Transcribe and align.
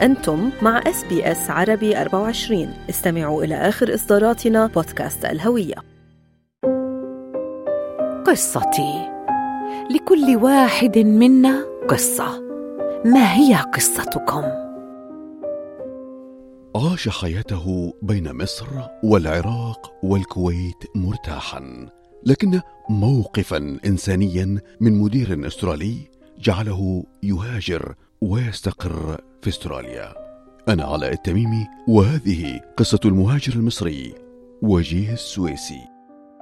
أنتم 0.00 0.50
مع 0.62 0.78
SBS 0.86 1.50
عربي 1.50 2.00
24 2.00 2.74
استمعوا 2.90 3.44
إلى 3.44 3.54
آخر 3.54 3.94
إصداراتنا 3.94 4.66
بودكاست 4.66 5.24
الهوية. 5.24 5.74
قصتي. 8.26 9.08
لكل 9.90 10.36
واحد 10.36 10.98
منا 10.98 11.64
قصة. 11.88 12.42
ما 13.04 13.34
هي 13.34 13.54
قصتكم؟ 13.54 14.42
عاش 16.76 17.08
حياته 17.08 17.94
بين 18.02 18.32
مصر 18.42 18.66
والعراق 19.04 19.92
والكويت 20.02 20.84
مرتاحا 20.94 21.88
لكن 22.26 22.60
موقفا 22.90 23.78
انسانيا 23.86 24.60
من 24.80 24.98
مدير 24.98 25.46
أسترالي 25.46 25.96
جعله 26.38 27.04
يهاجر 27.22 27.94
ويستقر 28.20 29.20
في 29.42 29.48
استراليا. 29.48 30.08
أنا 30.68 30.84
علاء 30.84 31.12
التميمي 31.12 31.66
وهذه 31.88 32.60
قصة 32.76 33.00
المهاجر 33.04 33.52
المصري 33.56 34.14
وجيه 34.62 35.12
السويسي. 35.12 35.80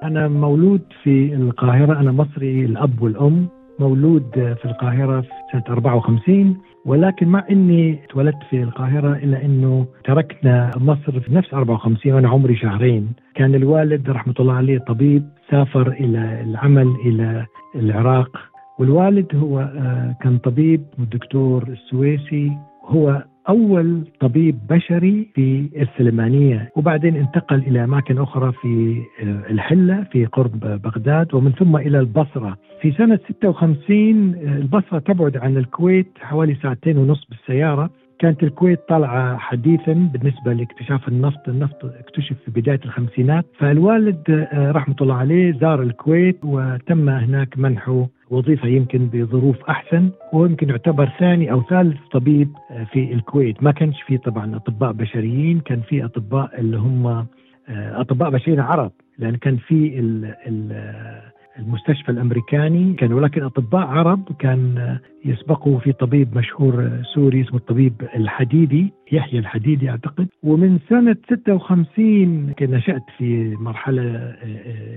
أنا 0.03 0.29
مولود 0.29 0.83
في 1.03 1.35
القاهرة 1.35 2.01
أنا 2.01 2.13
مصري 2.13 2.65
الأب 2.65 3.03
والأم. 3.03 3.49
مولود 3.79 4.31
في 4.33 4.65
القاهرة 4.65 5.21
في 5.21 5.29
سنة 5.53 5.65
54 5.69 6.57
ولكن 6.87 7.29
مع 7.29 7.45
إني 7.51 8.05
اتولدت 8.05 8.43
في 8.51 8.63
القاهرة 8.63 9.17
إلا 9.17 9.45
إنه 9.45 9.87
تركنا 10.05 10.71
مصر 10.77 11.21
في 11.21 11.35
نفس 11.35 11.55
54 11.55 12.13
وأنا 12.15 12.29
عمري 12.29 12.57
شهرين، 12.57 13.13
كان 13.35 13.55
الوالد 13.55 14.11
رحمة 14.11 14.35
الله 14.41 14.55
عليه 14.55 14.79
طبيب 14.79 15.29
سافر 15.51 15.89
إلى 15.89 16.41
العمل 16.41 16.97
إلى 17.07 17.47
العراق. 17.75 18.31
والوالد 18.79 19.37
هو 19.37 19.61
آه، 19.61 20.17
كان 20.23 20.39
طبيب 20.39 20.85
والدكتور 20.99 21.63
السويسي. 21.69 22.53
هو 22.87 23.23
أول 23.49 24.05
طبيب 24.21 24.59
بشري 24.71 25.29
في 25.35 25.69
السليمانية 25.77 26.71
وبعدين 26.77 27.17
انتقل 27.17 27.57
إلى 27.59 27.85
أماكن 27.85 28.19
أخرى 28.19 28.53
في 28.53 29.03
الحلة 29.51 30.05
في 30.13 30.25
قرب 30.25 30.61
بغداد 30.61 31.35
ومن 31.35 31.53
ثم 31.53 31.77
إلى 31.77 31.99
البصرة. 31.99 32.57
في 32.81 32.93
سنة 32.93 33.19
56 33.29 34.35
آه، 34.35 34.57
البصرة 34.57 34.99
تبعد 34.99 35.37
عن 35.37 35.57
الكويت 35.57 36.07
حوالي 36.21 36.55
ساعتين 36.63 36.99
ونص 36.99 37.27
بالسيارة. 37.29 37.91
كانت 38.19 38.43
الكويت 38.43 38.81
طالعة 38.89 39.37
حديثا 39.37 39.93
بالنسبة 39.93 40.53
لاكتشاف 40.53 41.09
النفط 41.09 41.49
النفط 41.49 41.85
اكتشف 41.85 42.37
في 42.45 42.51
بداية 42.51 42.81
الخمسينات. 42.85 43.45
فالوالد 43.59 44.23
آه، 44.53 44.71
رحمة 44.71 44.97
الله 45.01 45.15
عليه 45.15 45.53
زار 45.61 45.83
الكويت 45.83 46.39
وتم 46.45 47.09
هناك 47.09 47.59
منحه 47.59 48.07
وظيفة 48.31 48.69
يمكن 48.69 49.07
بظروف 49.07 49.57
أحسن 49.65 50.11
ويمكن 50.33 50.69
يعتبر 50.69 51.13
ثاني 51.19 51.53
أو 51.53 51.63
ثالث 51.63 51.99
طبيب 52.13 52.53
آه، 52.71 52.85
في 52.85 53.13
الكويت. 53.13 53.63
ما 53.63 53.71
كانش 53.71 54.03
في 54.03 54.19
طبعا 54.19 54.57
أطباء 54.57 54.93
بشريين 54.93 55.61
كان 55.61 55.81
في 55.81 56.05
أطباء 56.05 56.61
اللي 56.61 56.77
هم 56.77 57.07
آه، 57.07 57.27
أطباء 57.69 58.31
بشريين 58.31 58.61
عرب. 58.61 58.93
لأن 59.19 59.37
كان 59.37 59.57
في 59.57 59.99
ال 59.99 60.35
ال 60.47 60.73
المستشفى 61.59 62.09
الأمريكاني 62.13 62.95
كان 62.95 63.13
ولكن 63.13 63.43
أطباء 63.43 63.87
عرب 63.87 64.33
كان 64.39 64.99
يسبقه 65.25 65.79
في 65.79 65.93
طبيب 65.93 66.37
مشهور 66.37 67.03
سوري 67.15 67.41
اسمه 67.41 67.57
الطبيب 67.57 67.93
الحديدي 68.15 68.93
يحيى 69.13 69.39
الحديدي 69.39 69.91
أعتقد. 69.91 70.29
ومن 70.43 70.79
سنة 70.89 71.17
56 71.31 72.55
نشأت 72.61 73.03
في 73.19 73.57
مرحلة 73.61 74.35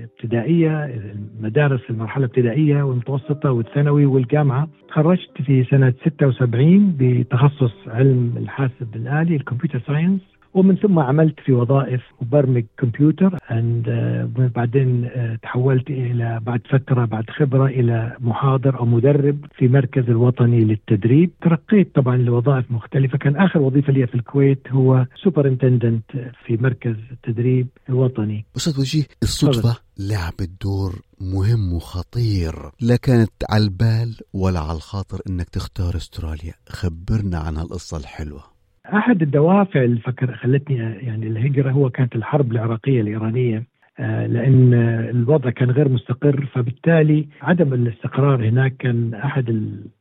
ابتدائية 0.04 1.00
مدارس 1.40 1.80
المرحلة 1.90 2.24
الابتدائية 2.24 2.82
والمتوسطة 2.82 3.52
والثانوي 3.52 4.06
والجامعة. 4.06 4.68
تخرجت 4.88 5.42
في 5.42 5.64
سنة 5.64 5.94
76 6.04 6.96
بتخصص 6.98 7.72
علم 7.86 8.34
الحاسب 8.36 8.96
الآلي 8.96 9.36
ال 9.36 9.41
computer 9.41 9.80
science. 9.86 10.20
ومن 10.54 10.76
ثم 10.76 10.98
عملت 10.98 11.40
في 11.40 11.52
وظائف 11.52 12.00
مبرمج 12.20 12.64
كمبيوتر 12.78 13.36
and 13.36 13.86
uh, 13.86 14.40
بعدين 14.54 15.08
uh, 15.08 15.40
تحولت 15.42 15.90
إلى 15.90 16.40
بعد 16.42 16.60
فترة 16.70 17.04
بعد 17.04 17.30
خبرة 17.30 17.66
إلى 17.66 18.16
محاضر 18.20 18.78
أو 18.78 18.84
مدرب 18.84 19.46
في 19.58 19.68
مركز 19.68 20.04
الوطني 20.08 20.64
للتدريب. 20.64 21.30
ترقيت 21.42 21.94
طبعا 21.94 22.16
لوظائف 22.16 22.70
مختلفة. 22.70 23.18
كان 23.18 23.36
آخر 23.36 23.58
وظيفة 23.58 23.92
لي 23.92 24.06
في 24.06 24.14
الكويت 24.14 24.68
هو 24.68 25.06
superintendent 25.24 26.04
في 26.46 26.56
مركز 26.56 26.96
التدريب 27.10 27.68
الوطني. 27.88 28.44
أستاذ 28.56 28.80
وجيه 28.80 29.04
الصدفة 29.22 29.76
لعبت 29.98 30.50
دور 30.62 30.94
مهم 31.20 31.72
وخطير 31.72 32.54
لا 32.80 32.96
كانت 32.96 33.32
على 33.50 33.64
البال 33.64 34.16
ولا 34.32 34.60
على 34.60 34.76
الخاطر 34.76 35.20
إنك 35.30 35.48
تختار 35.48 35.96
أستراليا. 35.96 36.54
خبرنا 36.68 37.38
عن 37.38 37.56
هالقصة 37.56 37.96
الحلوة. 37.96 38.59
أحد 38.94 39.22
الدوافع 39.22 39.82
اللي 39.82 40.00
فكر 40.00 40.34
خلتني 40.34 40.76
يعني 40.76 41.26
الهجرة 41.26 41.70
هو 41.70 41.90
كانت 41.90 42.16
الحرب 42.16 42.52
العراقية 42.52 43.00
الإيرانية 43.00 43.64
آه، 44.00 44.26
لأن 44.26 44.74
الوضع 45.10 45.50
كان 45.50 45.70
غير 45.70 45.88
مستقر 45.88 46.46
فبالتالي 46.52 47.28
عدم 47.42 47.74
الاستقرار 47.74 48.48
هناك 48.48 48.76
كان 48.76 49.14
أحد 49.14 49.48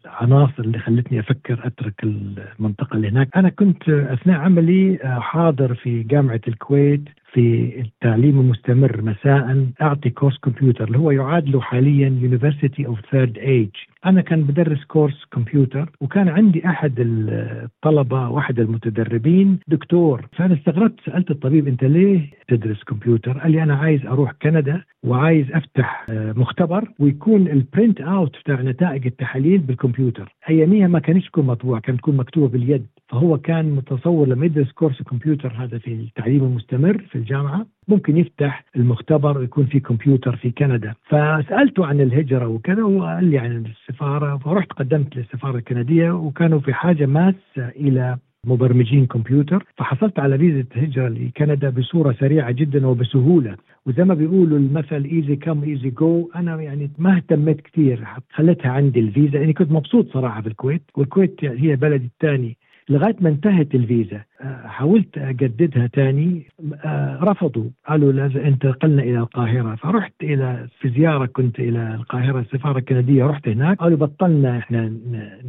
العناصر 0.05 0.63
اللي 0.63 0.79
خلتني 0.79 1.19
أفكر 1.19 1.59
أترك 1.63 2.03
المنطقة 2.03 2.95
اللي 2.95 3.09
هناك، 3.09 3.29
أنا 3.35 3.49
كنت 3.49 3.89
أثناء 3.89 4.39
عملي 4.39 4.99
آه، 5.03 5.19
حاضر 5.19 5.75
في 5.75 6.03
جامعة 6.03 6.41
الكويت 6.47 7.03
في 7.33 7.73
التعليم 7.79 8.39
المستمر 8.39 9.01
مساء 9.01 9.67
أعطي 9.81 10.09
كورس 10.09 10.37
كمبيوتر 10.37 10.83
اللي 10.87 10.97
هو 10.97 11.11
يعادله 11.11 11.61
حاليا 11.61 12.19
university 12.21 12.85
of 12.85 12.99
third 13.11 13.37
age 13.37 13.69
أنا 14.05 14.21
كان 14.21 14.43
بدرس 14.43 14.83
كورس 14.83 15.25
كمبيوتر 15.31 15.91
وكان 16.01 16.29
عندي 16.29 16.65
أحد 16.65 16.93
الطلبة 16.99 18.29
واحد 18.29 18.59
المتدربين 18.59 19.59
دكتور. 19.67 20.27
فأنا 20.37 20.53
استغربت 20.53 20.99
سألت 21.05 21.31
الطبيب 21.31 21.67
أنت 21.67 21.83
ليه 21.83 22.29
تدرس 22.47 22.83
كمبيوتر؟ 22.83 23.37
قال 23.39 23.51
لي 23.51 23.63
أنا 23.63 23.75
عايز 23.75 24.05
أروح 24.05 24.31
كندا 24.41 24.83
وعايز 25.03 25.45
أفتح 25.51 26.05
آه، 26.09 26.33
مختبر 26.37 26.87
ويكون 26.99 27.47
ال 27.47 28.01
printout 28.01 28.37
بتاع 28.37 28.61
نتائج 28.61 29.05
التحاليل 29.05 29.57
بالكمبيوتر. 29.57 30.35
أياميها 30.49 30.87
ما 30.87 30.99
كانش 30.99 31.27
تكون 31.27 31.45
مطبوعة 31.45 31.81
كانت 31.81 31.99
تكون 31.99 32.17
مكتوبة 32.17 32.47
باليد. 32.47 32.87
فهو 33.09 33.37
كان 33.37 33.71
متصور 33.71 34.27
لما 34.27 34.45
يدرس 34.45 34.71
كورس 34.71 34.99
الكمبيوتر 35.01 35.53
هذا 35.57 35.77
في 35.77 35.93
التعليم 35.93 36.43
المستمر 36.43 36.97
في 37.09 37.15
الجامعة 37.15 37.65
ممكن 37.87 38.17
يفتح 38.17 38.65
المختبر 38.75 39.37
ويكون 39.37 39.65
في 39.65 39.79
كمبيوتر 39.79 40.35
في 40.35 40.51
كندا. 40.51 40.93
فسألته 41.03 41.85
عن 41.85 42.01
الهجرة 42.01 42.47
وكذا 42.47 42.83
وقال 42.83 43.25
لي 43.25 43.37
عن 43.37 43.65
السفارة 43.65 44.37
فرحت 44.37 44.71
قدمت 44.71 45.17
للسفارة 45.17 45.57
الكندية 45.57 46.11
وكانوا 46.11 46.59
في 46.59 46.73
حاجة 46.73 47.05
ماسة 47.05 47.37
إلى 47.57 48.17
مبرمجين 48.45 49.05
كمبيوتر. 49.05 49.65
فحصلت 49.77 50.19
على 50.19 50.37
فيزا 50.37 50.65
هجرة 50.75 51.07
لكندا 51.07 51.69
بصورة 51.69 52.15
سريعة 52.19 52.51
جدا 52.51 52.87
وبسهولة. 52.87 53.55
وزي 53.85 54.03
ما 54.03 54.13
بيقولوا 54.13 54.57
المثل 54.57 55.03
easy 55.11 55.35
come 55.35 55.63
easy 55.63 55.89
go 55.89 56.29
أنا 56.35 56.61
يعني 56.61 56.91
ما 56.97 57.15
اهتميت 57.15 57.61
كثير 57.61 58.07
خليتها 58.33 58.71
عندي 58.71 58.99
الفيزا 58.99 59.39
يعني 59.39 59.53
كنت 59.53 59.71
مبسوط 59.71 60.13
صراحة 60.13 60.41
في 60.41 60.47
الكويت. 60.47 60.83
والكويت 60.97 61.45
هي 61.45 61.75
بلدي 61.75 62.05
الثاني 62.05 62.57
لغاية 62.89 63.15
ما 63.21 63.29
انتهت 63.29 63.75
الفيزا 63.75 64.21
آه، 64.41 64.67
حاولت 64.67 65.17
أجددها 65.17 65.87
تاني 65.87 66.43
آه، 66.85 67.19
رفضوا. 67.23 67.69
قالوا 67.87 68.11
لازم 68.11 68.39
انتقلنا 68.39 69.03
إلى 69.03 69.19
القاهرة. 69.19 69.75
فرحت 69.75 70.13
إلى 70.23 70.67
في 70.79 70.89
زيارة 70.89 71.25
كنت 71.25 71.59
إلى 71.59 71.95
القاهرة 71.95 72.39
السفارة 72.39 72.77
الكندية 72.77 73.25
رحت 73.25 73.47
هناك. 73.47 73.77
قالوا 73.77 73.97
بطلنا 73.97 74.57
إحنا 74.57 74.93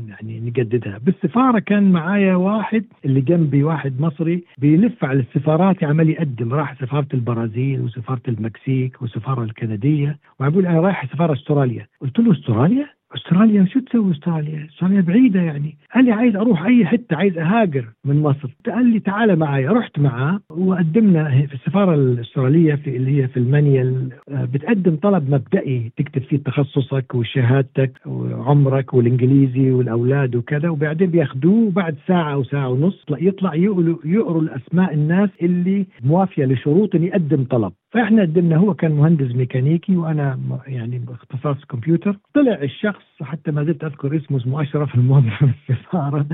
يعني 0.09 0.41
نجددها. 0.41 0.99
بالسفارة 0.99 1.59
كان 1.59 1.93
معايا 1.93 2.35
واحد 2.35 2.85
اللي 3.05 3.21
جنبي 3.21 3.63
واحد 3.63 4.01
مصري 4.01 4.45
بيلف 4.59 5.05
على 5.05 5.21
السفارات 5.21 5.85
عمال 5.85 6.11
يقدم. 6.11 6.55
راح 6.55 6.81
سفارة 6.81 7.09
البرازيل 7.15 7.81
وسفارة 7.81 8.23
المكسيك 8.29 9.03
والسفاره 9.03 9.43
الكندية. 9.43 10.19
وعم 10.41 10.59
أنا 10.59 10.81
رايح 10.81 11.13
سفارة 11.13 11.33
أستراليا. 11.33 11.87
قلت 12.01 12.19
له 12.19 12.33
أستراليا؟ 12.33 13.00
أستراليا 13.15 13.65
شو 13.65 13.81
تسوي 13.81 14.13
أستراليا؟ 14.13 14.67
أستراليا 14.71 15.01
بعيدة 15.01 15.41
يعني، 15.41 15.77
قال 15.95 16.05
لي 16.05 16.13
عايز 16.13 16.37
أروح 16.37 16.63
أي 16.63 16.87
حتة 16.87 17.17
عايز 17.17 17.39
أهاجر 17.39 17.85
من 18.05 18.23
مصر، 18.23 18.49
قال 18.67 18.87
لي 18.87 19.01
تعال 19.01 19.39
معي، 19.39 19.67
رحت 19.67 19.99
معاه 19.99 20.41
وقدمنا 20.51 21.47
في 21.47 21.55
السفارة 21.55 21.95
الأسترالية 21.95 22.75
في 22.75 22.97
اللي 22.97 23.23
هي 23.23 23.29
في 23.29 23.37
المانيال. 23.37 24.13
آه، 24.29 24.45
بتقدم 24.45 24.97
طلب 24.97 25.31
مبدئي. 25.31 25.93
تكتب 25.97 26.23
فيه 26.23 26.37
تخصصك 26.37 27.15
وشهادتك 27.15 27.93
وعمرك 28.07 28.95
والإنجليزي 28.95 29.71
والأولاد 29.71 30.37
وكذا 30.37 30.69
وبعدين 30.69 31.11
بياخذوه 31.11 31.67
وبعد 31.67 31.97
ساعة 32.07 32.33
أو 32.33 32.45
ساعة 32.45 32.69
ونص. 32.69 33.05
يطلع 33.11 33.55
يقروا 33.55 34.43
الأسماء 34.43 34.95
الناس 34.95 35.31
اللي 35.43 35.87
موافية 36.05 36.45
لشروط 36.45 36.95
ان 36.95 37.05
يقدم 37.05 37.45
طلب، 37.45 37.73
فإحنا 37.91 38.23
قدمنا 38.23 38.57
هو 38.57 38.75
كان 38.75 38.93
مهندس 38.93 39.35
ميكانيكي 39.35 39.97
وأنا 39.97 40.39
يعني 40.67 40.99
باختصاص 40.99 41.65
كمبيوتر. 41.65 42.17
طلع 42.35 42.55
الشخص 42.63 43.05
حتى 43.23 43.51
ما 43.51 43.65
زلت 43.65 43.85
أذكر 43.85 44.17
اسمه 44.17 44.37
اسمه 44.37 44.63
أشرف 44.63 44.95
الموظف 44.95 45.43
السفارة. 45.71 46.27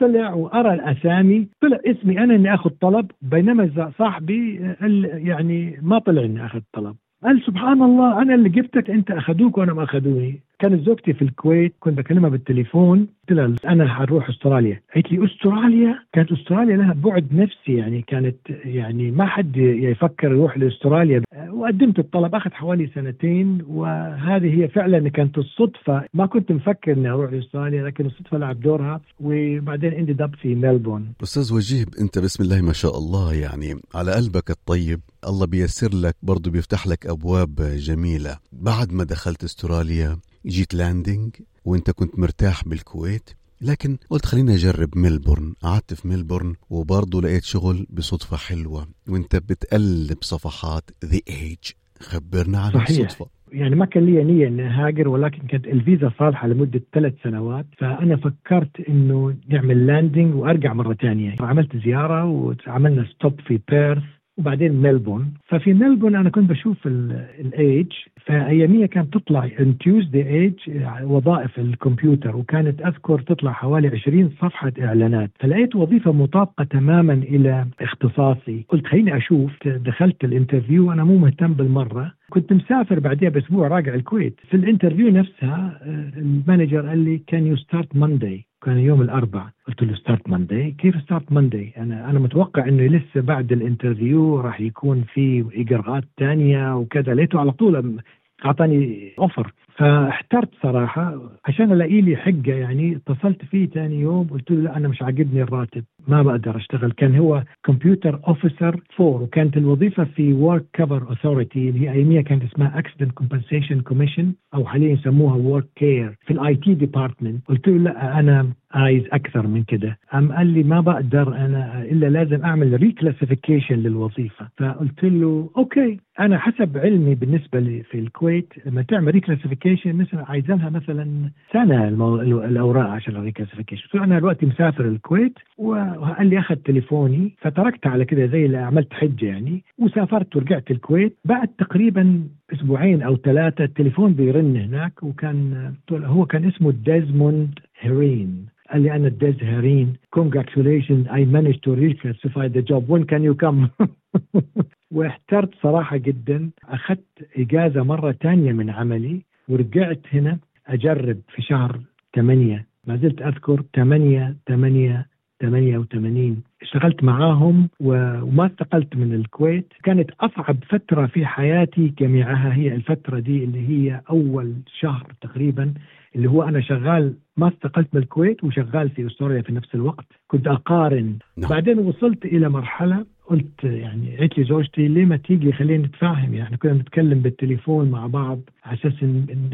طلع 0.00 0.34
وأرى 0.34 0.74
الأسامي. 0.74 1.48
طلع 1.60 1.78
اسمي 1.86 2.18
أنا 2.18 2.34
إني 2.34 2.54
آخذ 2.54 2.70
طلب 2.70 3.10
بينما 3.22 3.90
صاحبي 3.98 4.54
يعني 5.02 5.78
ما 5.82 5.98
طلع 5.98 6.22
إني 6.22 6.46
آخذ 6.46 6.60
طلب. 6.72 6.96
قال 7.24 7.42
سبحان 7.46 7.82
الله 7.82 8.22
أنا 8.22 8.34
اللي 8.34 8.48
جبتك 8.48 8.90
أنت 8.90 9.10
أخذوك 9.10 9.58
وأنا 9.58 9.72
ما 9.72 9.84
أخذوني. 9.84 10.40
كانت 10.60 10.86
زوجتي 10.86 11.12
في 11.12 11.22
الكويت 11.22 11.74
كنت 11.80 11.98
بكلمها 11.98 12.30
بالتليفون 12.30 13.08
قلت 13.28 13.38
لها 13.38 13.72
أنا 13.72 13.94
حروح 13.94 14.28
أستراليا. 14.28 14.80
قالت 14.94 15.12
لي 15.12 15.24
أستراليا؟ 15.24 15.98
كانت 16.12 16.32
أستراليا 16.32 16.76
لها 16.76 16.92
بعد 16.92 17.34
نفسي 17.34 17.74
يعني 17.74 18.02
كانت 18.02 18.36
يعني 18.64 19.10
ما 19.10 19.26
حد 19.26 19.56
يفكر 19.56 20.32
يروح 20.32 20.58
لأستراليا. 20.58 21.22
وقدمت 21.50 21.98
الطلب 21.98 22.34
اخذ 22.34 22.50
حوالي 22.50 22.90
سنتين 22.94 23.58
وهذه 23.68 24.62
هي 24.62 24.68
فعلا 24.68 25.08
كانت 25.08 25.38
الصدفة. 25.38 26.04
ما 26.14 26.26
كنت 26.26 26.52
مفكر 26.52 26.92
إني 26.92 27.08
أروح 27.08 27.32
لأستراليا 27.32 27.82
لكن 27.82 28.06
الصدفة 28.06 28.38
لعب 28.38 28.60
دورها. 28.60 29.00
وبعدين 29.20 29.92
ended 29.92 30.24
up 30.24 30.34
في 30.34 30.54
ملبورن 30.54 31.06
أستاذ 31.22 31.54
وجيه 31.54 31.84
أنت 32.00 32.18
بسم 32.18 32.42
الله 32.42 32.62
ما 32.62 32.72
شاء 32.72 32.98
الله 32.98 33.34
يعني 33.34 33.74
على 33.94 34.12
قلبك 34.12 34.50
الطيب. 34.50 35.00
الله 35.28 35.46
بيسر 35.46 35.94
لك 35.94 36.16
برضه 36.22 36.50
بيفتح 36.50 36.86
لك 36.86 37.06
أبواب 37.06 37.54
جميلة. 37.76 38.38
بعد 38.52 38.92
ما 38.92 39.04
دخلت 39.04 39.44
أستراليا 39.44 40.16
جيت 40.46 40.74
landing 40.74 41.30
وانت 41.64 41.90
كنت 41.90 42.18
مرتاح 42.18 42.68
بالكويت 42.68 43.30
لكن 43.62 43.98
قلت 44.10 44.26
خليني 44.26 44.54
أجرب 44.54 44.98
ملبورن 44.98 45.54
قعدت 45.62 45.94
في 45.94 46.08
ملبورن 46.08 46.54
وبرضه 46.70 47.20
لقيت 47.22 47.44
شغل 47.44 47.86
بصدفة 47.90 48.36
حلوة. 48.36 48.86
وانت 49.08 49.36
بتقلب 49.36 50.18
صفحات 50.20 50.90
The 51.04 51.20
Age 51.28 51.58
خبرنا 52.00 52.58
عن 52.58 52.72
صحيح. 52.72 52.88
الصدفة. 52.90 53.26
يعني 53.52 53.74
ما 53.74 53.84
كان 53.86 54.06
لي 54.06 54.24
نية 54.24 54.46
إني 54.48 54.62
هاجر 54.62 55.08
ولكن 55.08 55.46
كانت 55.46 55.66
الفيزا 55.66 56.12
صالحة 56.18 56.48
لمدة 56.48 56.82
ثلاث 56.94 57.14
سنوات. 57.24 57.66
فأنا 57.78 58.16
فكرت 58.16 58.80
إنه 58.88 59.36
نعمل 59.48 59.86
landing 59.86 60.34
وأرجع 60.34 60.72
مرة 60.72 60.94
ثانية. 60.94 61.34
عملت 61.40 61.76
زيارة 61.76 62.24
وعملنا 62.24 63.06
stop 63.14 63.40
في 63.40 63.60
بيرث 63.68 64.19
وبعدين 64.40 64.72
ملبورن 64.72 65.26
ففي 65.48 65.74
ملبورن 65.74 66.16
أنا 66.16 66.30
كنت 66.30 66.50
بشوف 66.50 66.86
الايج 66.86 67.92
فاياميها 68.26 68.86
كانت 68.86 69.14
تطلع 69.14 69.48
on 69.60 69.78
Tuesday 69.78 70.28
Age 70.28 70.54
وظائف 71.02 71.58
الكمبيوتر 71.58 72.36
وكانت 72.36 72.80
أذكر 72.80 73.20
تطلع 73.20 73.52
حوالي 73.52 73.88
20 73.88 74.28
صفحة 74.28 74.72
إعلانات. 74.82 75.30
فلقيت 75.40 75.76
وظيفة 75.76 76.12
مطابقة 76.12 76.64
تماما 76.64 77.12
إلى 77.12 77.66
اختصاصي. 77.80 78.64
قلت 78.68 78.86
خليني 78.86 79.16
أشوف. 79.16 79.50
دخلت 79.66 80.24
ال 80.24 80.31
interview 80.31 80.92
أنا 80.92 81.04
مو 81.04 81.18
مهتم 81.18 81.52
بالمرة. 81.52 82.12
كنت 82.30 82.52
مسافر 82.52 83.00
بعدها 83.00 83.28
بأسبوع 83.28 83.68
راجع 83.68 83.94
الكويت. 83.94 84.40
في 84.50 84.56
ال 84.56 84.61
interview 84.61 85.08
نفسها 85.08 85.80
ال 86.16 86.25
manager 86.25 86.88
قال 86.88 86.98
لي 86.98 87.18
can 87.26 87.46
you 87.46 87.56
start 87.56 87.96
Monday 87.96 88.49
كان 88.62 88.78
يوم 88.78 89.02
الأربعاء. 89.02 89.50
قلت 89.68 89.82
له 89.82 89.94
start 89.94 90.28
Monday 90.28 90.70
كيف 90.70 91.02
start 91.02 91.32
Monday 91.32 91.72
أنا 91.76 92.10
أنا 92.10 92.18
متوقع 92.18 92.68
إنه 92.68 92.86
لسه 92.86 93.20
بعد 93.20 93.52
ال 93.52 93.61
interview 93.61 94.40
راح 94.40 94.60
يكون 94.60 95.04
في 95.14 95.44
إجراءات 95.54 96.04
ثانية 96.18 96.76
وكذا. 96.76 97.14
لقيته 97.14 97.40
على 97.40 97.52
طول 97.52 98.02
أعطاني 98.44 99.12
offer 99.18 99.52
فاحترت 99.76 100.48
صراحة. 100.62 101.20
عشان 101.44 101.72
الاقي 101.72 102.00
لي 102.00 102.16
حجة 102.16 102.52
يعني 102.52 102.96
اتصلت 102.96 103.44
فيه 103.44 103.66
ثاني 103.66 104.00
يوم 104.00 104.26
قلت 104.26 104.50
له 104.50 104.60
لا 104.60 104.76
أنا 104.76 104.88
مش 104.88 105.02
عاجبني 105.02 105.42
الراتب 105.42 105.84
ما 106.08 106.22
بقدر 106.22 106.56
أشتغل. 106.56 106.92
كان 106.92 107.16
هو 107.16 107.44
computer 107.64 108.20
officer 108.28 108.80
4 109.00 109.22
وكانت 109.22 109.56
الوظيفة 109.56 110.04
في 110.04 110.32
WorkCover 110.32 111.02
Authority 111.08 111.68
اللي 111.68 111.80
هي 111.80 111.92
أياميها 111.92 112.22
كانت 112.22 112.42
اسمها 112.42 112.78
Accident 112.78 113.12
Compensation 113.12 113.80
Commission 113.80 114.32
أو 114.54 114.64
حاليا 114.66 114.92
يسموها 114.92 115.34
WorkCare 115.34 116.16
في 116.26 116.32
ال 116.32 116.54
IT 116.54 116.74
department 116.74 117.46
قلت 117.48 117.68
له 117.68 117.78
لا 117.78 118.20
أنا 118.20 118.46
عايز 118.72 119.02
أكثر 119.12 119.46
من 119.46 119.62
كده. 119.62 119.98
قام 120.12 120.32
قال 120.32 120.46
لي 120.46 120.62
ما 120.62 120.80
بقدر 120.80 121.36
أنا 121.36 121.82
إلا 121.82 122.06
لازم 122.06 122.44
أعمل 122.44 122.80
reclassification 122.82 123.74
للوظيفة. 123.74 124.48
فقلت 124.58 125.04
له 125.04 125.50
okay 125.56 126.00
أنا 126.20 126.38
حسب 126.38 126.78
علمي 126.78 127.14
بالنسبة 127.14 127.60
لي 127.60 127.82
في 127.82 127.98
الكويت 127.98 128.52
لما 128.66 128.82
تعمل 128.82 129.12
reclassification 129.14 129.69
مثلا 129.86 130.24
عايز 130.30 130.50
لها 130.50 130.70
مثلا 130.70 131.30
سنه 131.52 131.88
المو... 131.88 132.20
الأوراق 132.20 132.86
عشان 132.86 133.16
ال 133.16 133.20
reclassification 133.20 133.82
قلت 133.84 133.94
له 133.94 134.04
أنا 134.04 134.18
دلوقتي 134.18 134.46
مسافر 134.46 134.84
الكويت 134.84 135.38
وقال 135.58 136.26
لي 136.26 136.38
اخذ 136.38 136.56
تليفوني 136.56 137.34
فتركت 137.40 137.86
على 137.86 138.04
كده 138.04 138.26
زي 138.26 138.46
اللي 138.46 138.58
عملت 138.58 138.92
حجة 138.92 139.26
يعني 139.26 139.64
وسافرت 139.78 140.36
ورجعت 140.36 140.70
الكويت. 140.70 141.16
بعد 141.24 141.48
تقريبا 141.48 142.22
أسبوعين 142.52 143.02
أو 143.02 143.16
ثلاثة 143.16 143.64
التليفون 143.64 144.14
بيرن 144.14 144.56
هناك 144.56 145.02
وكان 145.02 145.74
هو 145.92 146.26
كان 146.26 146.48
اسمه 146.48 146.72
ديزموند 146.72 147.58
هيرين. 147.80 148.46
قال 148.72 148.82
لي 148.82 148.96
أنا 148.96 149.08
ديز 149.08 149.34
هيرين 149.40 149.96
congratulations 150.16 151.06
I 151.08 151.24
managed 151.24 151.62
to 151.64 151.70
reclassify 151.74 152.46
the 152.48 152.62
job. 152.62 152.88
When 152.88 153.04
can 153.04 153.22
you 153.22 153.34
come? 153.34 153.68
واحترت 154.96 155.50
صراحة 155.62 155.96
جدا. 155.96 156.50
أخذت 156.68 157.28
إجازة 157.36 157.82
مرة 157.82 158.12
ثانية 158.12 158.52
من 158.52 158.70
عملي. 158.70 159.22
ورجعت 159.50 160.00
هنا 160.12 160.38
أجرب 160.66 161.18
في 161.34 161.42
شهر 161.42 161.80
8 162.16 162.66
ما 162.86 162.96
زلت 162.96 163.22
أذكر 163.22 163.62
8 163.76 164.36
8 164.48 165.06
88 165.42 166.42
اشتغلت 166.62 167.04
معاهم 167.04 167.68
وما 167.80 168.46
استقلت 168.46 168.96
من 168.96 169.14
الكويت. 169.14 169.72
كانت 169.82 170.10
أصعب 170.20 170.56
فترة 170.68 171.06
في 171.06 171.26
حياتي 171.26 171.94
جميعها 171.98 172.54
هي 172.54 172.74
الفترة 172.74 173.18
دي 173.18 173.44
اللي 173.44 173.68
هي 173.68 174.00
أول 174.10 174.54
شهر 174.80 175.12
تقريبا 175.20 175.74
اللي 176.16 176.28
هو 176.30 176.42
أنا 176.42 176.60
شغال 176.60 177.14
ما 177.36 177.48
استقلت 177.48 177.88
من 177.92 178.02
الكويت 178.02 178.44
وشغال 178.44 178.90
في 178.90 179.06
أستراليا 179.06 179.42
في 179.42 179.52
نفس 179.52 179.74
الوقت. 179.74 180.06
كنت 180.28 180.46
أقارن. 180.46 181.18
نعم. 181.36 181.50
بعدين 181.50 181.78
وصلت 181.78 182.24
إلى 182.24 182.48
مرحلة 182.48 183.06
قلت 183.26 183.64
يعني 183.64 184.16
قلت 184.16 184.38
لي 184.38 184.44
زوجتي 184.44 184.88
ليه 184.88 185.04
ما 185.04 185.16
تيجي؟ 185.16 185.52
خلينا 185.52 185.86
نتفاهم 185.86 186.34
يعني 186.34 186.56
كنا 186.56 186.72
نتكلم 186.72 187.18
بالتليفون 187.18 187.90
مع 187.90 188.06
بعض. 188.06 188.40
على 188.64 188.78
أساس 188.78 189.04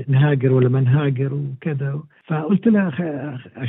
نهاجر 0.08 0.52
ولا 0.52 0.68
ما 0.68 0.80
نهاجر 0.80 1.34
وكذا. 1.34 2.00
فقلت 2.24 2.66
لها 2.66 2.90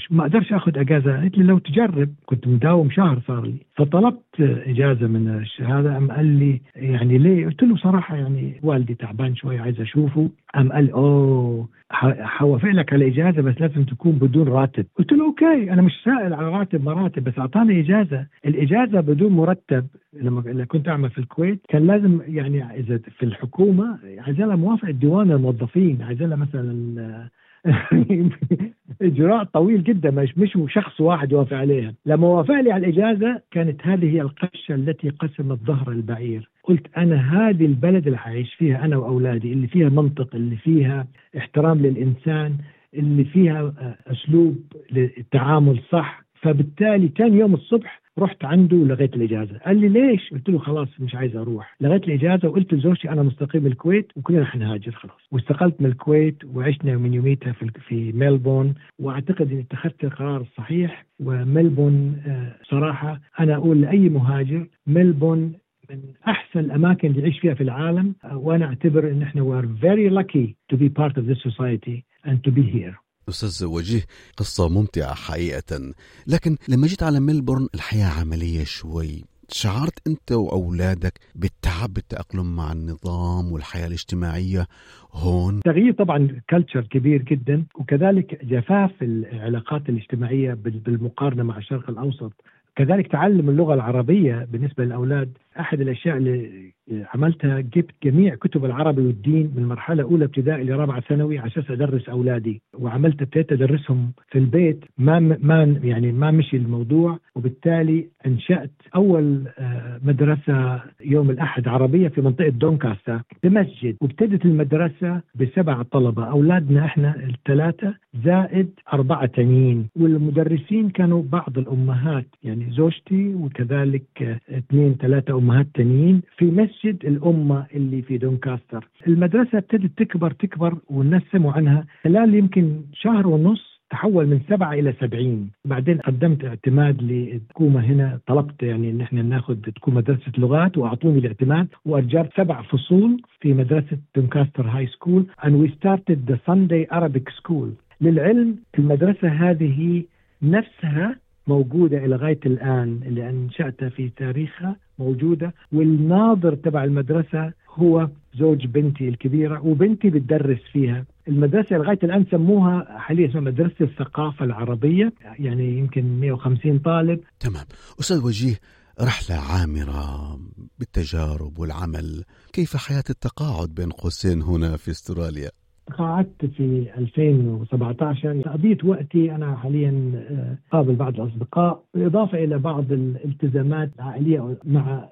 ما 0.09 0.23
أقدرش 0.23 0.53
آخذ 0.53 0.77
أجازة. 0.77 1.19
قالت 1.19 1.37
لي 1.37 1.43
لو 1.43 1.57
تجرب. 1.57 2.09
كنت 2.25 2.47
مداوم 2.47 2.89
شهر 2.89 3.19
صار 3.27 3.45
لي. 3.45 3.57
فطلبت 3.75 4.39
إجازة 4.41 5.07
من 5.07 5.27
الشهادة. 5.27 5.93
قام 5.93 6.11
قال 6.11 6.25
لي 6.25 6.61
يعني 6.75 7.17
ليه؟ 7.17 7.45
قلت 7.45 7.63
له 7.63 7.75
صراحة 7.75 8.15
يعني 8.15 8.59
والدي 8.63 8.95
تعبان 8.95 9.35
شوي 9.35 9.57
عايز 9.59 9.81
أشوفه. 9.81 10.29
قام 10.55 10.71
قال 10.71 10.91
أوه 10.91 11.67
حوافق 11.91 12.69
لك 12.69 12.93
على 12.93 13.07
إجازة 13.07 13.41
بس 13.41 13.61
لازم 13.61 13.83
تكون 13.83 14.11
بدون 14.11 14.47
راتب. 14.47 14.85
قلت 14.97 15.11
له 15.11 15.25
أوكي 15.25 15.73
أنا 15.73 15.81
مش 15.81 15.91
سائل 16.05 16.33
على 16.33 16.49
راتب 16.49 16.83
مراتب 16.83 17.23
بس 17.23 17.39
أعطاني 17.39 17.79
إجازة. 17.79 18.27
الإجازة 18.45 19.01
بدون 19.01 19.31
مرتب 19.31 19.87
لما 20.13 20.65
كنت 20.65 20.87
أعمل 20.87 21.09
في 21.09 21.17
الكويت 21.17 21.61
كان 21.69 21.87
لازم 21.87 22.21
يعني 22.27 22.79
إذا 22.79 22.97
في 22.97 23.23
الحكومة 23.23 23.99
عايز 24.17 24.39
لها 24.39 24.55
موافقه 24.55 24.91
ديوان 24.91 25.26
الموظفين 25.35 26.01
عايز 26.01 26.23
لها 26.23 26.37
مثلا 26.37 27.29
إجراء 29.01 29.43
طويل 29.43 29.83
جدا 29.83 30.11
مش 30.11 30.37
مش 30.37 30.73
شخص 30.73 31.01
واحد 31.01 31.31
يوافق 31.31 31.57
عليها. 31.57 31.93
لما 32.05 32.27
وافق 32.27 32.61
لي 32.61 32.71
على 32.71 32.87
الإجازة 32.87 33.41
كانت 33.51 33.81
هذه 33.87 34.15
هي 34.15 34.21
القشة 34.21 34.75
التي 34.75 35.09
قسمت 35.09 35.59
ظهر 35.59 35.91
البعير. 35.91 36.49
قلت 36.63 36.97
أنا 36.97 37.15
هذه 37.15 37.65
البلد 37.65 38.05
اللي 38.05 38.17
حعيش 38.17 38.53
فيها 38.53 38.85
أنا 38.85 38.97
وأولادي 38.97 39.53
اللي 39.53 39.67
فيها 39.67 39.89
منطق 39.89 40.35
اللي 40.35 40.55
فيها 40.55 41.07
احترام 41.37 41.77
للإنسان 41.77 42.57
اللي 42.93 43.23
فيها 43.25 43.73
أسلوب 44.07 44.57
للتعامل 44.91 45.79
صح. 45.91 46.23
فبالتالي 46.41 47.11
ثاني 47.17 47.37
يوم 47.37 47.53
الصبح 47.53 48.01
رحت 48.19 48.45
عنده 48.45 48.77
ولغيت 48.77 49.13
الإجازة، 49.15 49.57
قال 49.57 49.77
لي 49.77 49.89
ليش؟ 49.89 50.29
قلت 50.31 50.49
له 50.49 50.57
خلاص 50.59 50.87
مش 50.99 51.15
عايز 51.15 51.35
أروح، 51.35 51.75
لغيت 51.81 52.03
الإجازة 52.03 52.47
وقلت 52.49 52.73
لزوجتي 52.73 53.09
أنا 53.09 53.23
مستقيل 53.23 53.55
من 53.55 53.65
الكويت 53.67 54.11
وكلنا 54.15 54.45
حنهاجر 54.45 54.91
خلاص، 54.91 55.21
واستقلت 55.31 55.81
من 55.81 55.87
الكويت 55.87 56.45
وعشنا 56.45 56.97
من 56.97 57.13
يوميتها 57.13 57.51
في 57.53 57.71
في 57.87 58.11
ميلبورن 58.11 58.73
وأعتقد 58.99 59.51
إني 59.51 59.61
اتخذت 59.61 60.03
القرار 60.03 60.41
الصحيح. 60.41 61.05
وميلبورن 61.19 62.15
آه، 62.27 62.55
صراحة 62.69 63.21
أنا 63.39 63.55
أقول 63.55 63.81
لأي 63.81 64.09
مهاجر 64.09 64.67
ميلبورن 64.87 65.51
من 65.89 65.99
أحسن 66.27 66.59
الأماكن 66.59 67.07
اللي 67.07 67.21
يعيش 67.21 67.39
فيها 67.39 67.53
في 67.53 67.63
العالم. 67.63 68.15
آه، 68.25 68.37
وأنا 68.37 68.65
أعتبر 68.65 69.11
إن 69.11 69.21
إحنا 69.21 69.41
we 69.41 69.61
are 69.61 69.67
very 69.67 70.09
lucky 70.09 70.55
to 70.71 70.77
be 70.77 70.89
part 70.89 71.17
of 71.17 71.25
this 71.27 71.41
society 71.43 72.05
and 72.25 72.43
to 72.43 72.51
be 72.51 72.63
here. 72.63 73.06
أستاذ 73.29 73.65
وجيه 73.67 74.01
قصة 74.37 74.69
ممتعة 74.69 75.13
حقيقة. 75.13 75.93
لكن 76.27 76.57
لما 76.69 76.87
جيت 76.87 77.03
على 77.03 77.19
ملبورن 77.19 77.67
الحياة 77.75 78.19
عملية 78.21 78.63
شوي. 78.63 79.23
شعرت 79.51 80.07
أنت 80.07 80.31
وأولادك 80.31 81.13
بالتعب 81.35 81.93
بالتأقلم 81.93 82.55
مع 82.55 82.71
النظام 82.71 83.51
والحياة 83.51 83.87
الاجتماعية 83.87 84.67
هون؟ 85.13 85.59
تغيير 85.59 85.93
طبعا 85.93 86.41
culture 86.49 86.81
كبير 86.81 87.21
جدا 87.21 87.65
وكذلك 87.79 88.45
جفاف 88.45 88.91
العلاقات 89.01 89.89
الاجتماعية 89.89 90.53
بال- 90.53 90.79
بالمقارنه 90.79 91.43
مع 91.43 91.57
الشرق 91.57 91.89
الأوسط. 91.89 92.33
كذلك 92.75 93.11
تعلم 93.11 93.49
اللغة 93.49 93.73
العربية 93.73 94.47
بالنسبة 94.51 94.83
للأولاد 94.83 95.31
أحد 95.59 95.81
الأشياء 95.81 96.17
اللي 96.17 96.71
عملتها 97.13 97.59
جبت 97.59 97.91
جميع 98.03 98.35
كتب 98.35 98.65
العربي 98.65 99.01
والدين 99.01 99.51
من 99.55 99.65
مرحلة 99.65 100.03
أولى 100.03 100.25
ابتدائي 100.25 100.63
لرابعة 100.63 100.99
ثانوي 101.01 101.39
على 101.39 101.51
أساس 101.51 101.71
أدرس 101.71 102.09
أولادي. 102.09 102.61
وعملت 102.79 103.21
ابتديت 103.21 103.51
أدرسهم 103.51 104.11
في 104.29 104.39
البيت. 104.39 104.85
ما 104.97 105.19
ما 105.19 105.79
يعني 105.83 106.11
ما 106.11 106.31
مشي 106.31 106.57
الموضوع. 106.57 107.19
وبالتالي 107.35 108.07
أنشأت 108.25 108.71
أول 108.95 109.43
آه، 109.59 109.99
مدرسة 110.03 110.81
يوم 111.01 111.29
الأحد 111.29 111.67
عربية 111.67 112.07
في 112.07 112.21
منطقة 112.21 112.49
دونكاستر 112.49 113.21
بمسجد. 113.43 113.97
وابتدت 114.01 114.45
المدرسة 114.45 115.21
بسبع 115.35 115.81
طلبة. 115.81 116.23
أولادنا 116.25 116.85
إحنا 116.85 117.15
الثلاثة 117.15 117.93
زائد 118.25 118.69
أربعة 118.93 119.25
تانيين 119.25 119.87
والمدرسين 119.95 120.89
كانوا 120.89 121.23
بعض 121.23 121.57
الأمهات 121.57 122.25
يعني 122.43 122.71
زوجتي 122.71 123.35
وكذلك 123.35 124.03
آه، 124.21 124.57
اثنين 124.57 124.95
ثلاثة 125.01 125.37
امهات 125.37 125.46
تانيين 125.73 126.21
في 126.37 126.45
مسجد 126.45 127.05
الأمة 127.05 127.65
اللي 127.75 128.01
في 128.01 128.17
دونكاستر. 128.17 128.87
المدرسة 129.07 129.57
ابتدت 129.57 129.97
تكبر 129.97 130.31
تكبر 130.31 130.77
والناس 130.89 131.21
سمعوا 131.31 131.53
عنها. 131.53 131.85
خلال 132.03 132.35
يمكن 132.35 132.81
شهر 132.93 133.27
ونص 133.27 133.77
تحول 133.89 134.25
من 134.27 134.39
سبعة 134.49 134.73
إلى 134.73 134.93
سبعين. 135.01 135.49
بعدين 135.65 135.97
قدمت 135.97 136.45
اعتماد 136.45 137.03
للحكومة 137.03 137.79
هنا. 137.79 138.19
طلبت 138.27 138.63
يعني 138.63 138.91
إن 138.91 139.01
إحنا 139.01 139.21
ناخذ 139.21 139.55
تكون 139.55 139.93
مدرسة 139.93 140.31
لغات 140.37 140.77
وأعطوني 140.77 141.19
الاعتماد 141.19 141.67
وأجرت 141.85 142.29
سبع 142.37 142.61
فصول 142.61 143.21
في 143.41 143.53
مدرسة 143.53 143.97
دونكاستر 144.15 144.67
High 144.67 144.87
School 144.87 145.25
and 145.43 145.51
we 145.51 145.67
started 145.79 146.19
the 146.31 146.37
Sunday 146.47 146.85
Arabic 146.97 147.29
School. 147.41 147.67
للعلم 148.01 148.55
المدرسة 148.79 149.27
هذه 149.27 150.03
نفسها 150.41 151.15
موجودة 151.47 151.97
إلى 152.05 152.15
غاية 152.15 152.39
الآن 152.45 152.99
اللي 153.05 153.29
أنشأتها 153.29 153.89
في 153.89 154.09
تاريخها 154.17 154.75
موجودة 154.99 155.53
والناظر 155.71 156.55
تبع 156.55 156.83
المدرسة 156.83 157.53
هو 157.69 158.09
زوج 158.35 158.65
بنتي 158.65 159.07
الكبيرة 159.07 159.65
وبنتي 159.65 160.09
بتدرس 160.09 160.59
فيها. 160.73 161.05
المدرسة 161.27 161.77
لغاية 161.77 161.99
الآن 162.03 162.25
سموها 162.31 162.97
حاليا 162.99 163.29
اسمها 163.29 163.41
مدرسة 163.41 163.75
الثقافة 163.81 164.45
العربية 164.45 165.13
يعني 165.39 165.77
يمكن 165.77 166.19
150 166.19 166.79
طالب. 166.79 167.19
تمام. 167.39 167.65
أستاذ 167.99 168.25
وجيه 168.25 168.55
رحلة 169.01 169.35
عامرة 169.35 170.39
بالتجارب 170.79 171.59
والعمل 171.59 172.23
كيف 172.53 172.77
حياة 172.77 173.03
التقاعد 173.09 173.69
بين 173.69 173.89
قوسين 173.89 174.41
هنا 174.41 174.77
في 174.77 174.91
أستراليا؟ 174.91 175.51
قعدت 175.97 176.45
في 176.57 176.87
2017 176.97 178.41
قضيت 178.41 178.85
وقتي 178.85 179.31
أنا 179.35 179.55
حاليا 179.55 180.11
آه، 180.29 180.57
قابل 180.71 180.95
بعض 180.95 181.19
الأصدقاء 181.19 181.83
بالإضافة 181.93 182.43
إلى 182.43 182.57
بعض 182.57 182.91
الالتزامات 182.91 183.89
العائلية 183.95 184.57
مع 184.63 185.09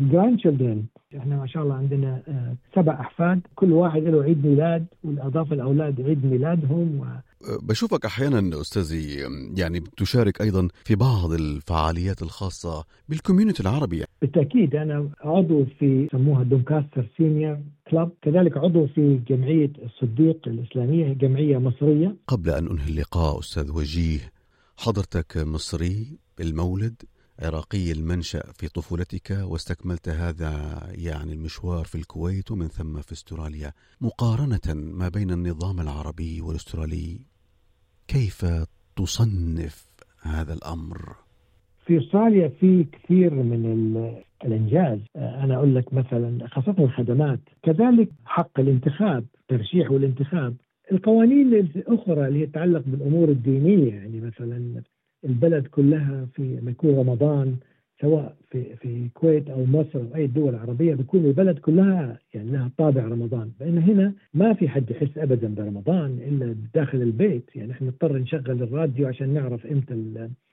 ال 0.00 0.38
grandchildren 0.38 0.84
إحنا 1.16 1.36
ما 1.36 1.46
شاء 1.46 1.62
الله 1.62 1.74
عندنا 1.74 2.22
آه، 2.28 2.54
سبع 2.74 3.00
أحفاد 3.00 3.40
كل 3.54 3.72
واحد 3.72 4.02
له 4.02 4.22
عيد 4.22 4.46
ميلاد 4.46 4.86
وبالإضافة 5.04 5.54
الأولاد 5.54 6.00
عيد 6.00 6.26
ميلادهم 6.26 7.00
و 7.00 7.04
بشوفك 7.62 8.04
أحيانا 8.04 8.60
أستاذي 8.60 9.16
يعني 9.56 9.80
تشارك 9.96 10.40
أيضا 10.40 10.68
في 10.84 10.94
بعض 10.94 11.32
الفعاليات 11.32 12.22
الخاصة 12.22 12.84
بال 13.08 13.18
community 13.18 13.62
العربي 13.62 14.04
بالتأكيد 14.22 14.74
أنا 14.76 15.08
عضو 15.24 15.64
في 15.78 16.08
سموها 16.12 16.42
دونكاستر 16.42 17.06
Senior 17.16 17.58
كلاب 17.92 18.12
كذلك 18.22 18.56
عضو 18.56 18.86
في 18.86 19.20
جمعية 19.28 19.72
الصديق 19.82 20.48
الإسلامية 20.48 21.12
جمعية 21.12 21.58
مصرية. 21.58 22.16
قبل 22.26 22.50
أن 22.50 22.66
أنهي 22.66 22.88
اللقاء 22.88 23.38
أستاذ 23.38 23.70
وجيه 23.70 24.32
حضرتك 24.76 25.36
مصري 25.36 26.18
المولد 26.40 27.02
عراقي 27.38 27.92
المنشأ 27.92 28.42
في 28.52 28.68
طفولتك 28.68 29.30
واستكملت 29.30 30.08
هذا 30.08 30.82
يعني 30.90 31.32
المشوار 31.32 31.84
في 31.84 31.94
الكويت 31.94 32.50
ومن 32.50 32.68
ثم 32.68 33.00
في 33.00 33.12
أستراليا. 33.12 33.72
مقارنة 34.00 34.74
ما 34.74 35.08
بين 35.08 35.30
النظام 35.30 35.80
العربي 35.80 36.40
والأسترالي 36.40 37.20
كيف 38.08 38.46
تصنف 38.96 39.86
هذا 40.20 40.52
الأمر؟ 40.54 41.16
في 41.86 41.98
استراليا 41.98 42.48
في 42.48 42.84
كثير 42.92 43.34
من 43.34 44.22
الإنجاز. 44.44 44.98
أنا 45.16 45.54
أقول 45.54 45.74
لك 45.74 45.94
مثلا 45.94 46.46
خاصة 46.46 46.74
الخدمات. 46.78 47.40
كذلك 47.62 48.08
حق 48.24 48.60
الانتخاب 48.60 49.24
ترشيح 49.48 49.90
والانتخاب 49.90 50.54
القوانين 50.92 51.54
الأخرى 51.54 52.28
اللي 52.28 52.46
تتعلق 52.46 52.82
بالأمور 52.86 53.28
الدينية 53.28 53.94
يعني 53.94 54.20
مثلا 54.20 54.82
البلد 55.24 55.66
كلها 55.66 56.26
في 56.34 56.58
يكون 56.66 56.98
رمضان 56.98 57.56
سواء 58.02 58.36
في 58.50 58.76
في 58.76 58.84
الكويت 58.84 59.50
أو 59.50 59.64
مصر 59.64 59.98
أو 59.98 60.14
أي 60.14 60.26
دول 60.26 60.54
عربية 60.54 60.94
بيكون 60.94 61.24
البلد 61.24 61.58
كلها 61.58 62.18
يعني 62.34 62.50
لها 62.50 62.70
طابع 62.78 63.04
رمضان، 63.04 63.50
بين 63.60 63.78
هنا 63.78 64.12
ما 64.34 64.54
في 64.54 64.68
حد 64.68 64.90
يحس 64.90 65.18
ابدا 65.18 65.54
برمضان 65.54 66.18
إلا 66.28 66.54
داخل 66.74 67.02
البيت، 67.02 67.50
يعني 67.54 67.72
إحنا 67.72 67.86
نضطر 67.86 68.18
نشغل 68.18 68.62
الراديو 68.62 69.08
عشان 69.08 69.28
نعرف 69.34 69.66
إمتى 69.66 69.94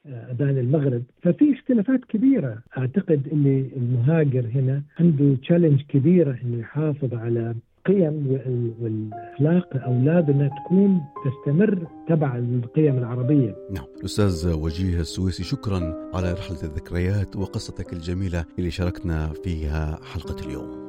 أذان 0.06 0.58
المغرب، 0.58 1.03
ففي 1.22 1.53
اختلافات 1.53 2.06
كبيرة، 2.06 2.58
أعتقد 2.77 3.27
اللي 3.32 3.65
المهاجر 3.77 4.46
هنا 4.56 4.84
عنده 5.00 5.36
تشالنج 5.41 5.82
كبيرة 5.82 6.38
إنه 6.44 6.60
يحافظ 6.60 7.13
على 7.13 7.56
القيم 7.88 8.40
والأخلاق 8.82 9.84
أولادنا 9.84 10.50
تكون 10.66 11.02
تستمر 11.26 11.88
تبع 12.08 12.38
القيم 12.38 12.98
العربية. 12.98 13.56
نعم، 13.72 13.86
الأستاذ 14.00 14.54
وجيه 14.54 15.00
السويسي 15.00 15.44
شكرا 15.44 16.10
على 16.14 16.34
رحلة 16.34 16.64
الذكريات 16.64 17.36
وقصتك 17.36 17.94
الجميلة 17.94 18.46
اللي 18.60 18.72
شاركنا 18.72 19.34
فيها 19.44 20.00
حلقة 20.14 20.46
اليوم. 20.48 20.88